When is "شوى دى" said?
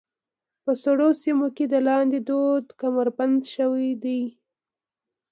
3.53-4.21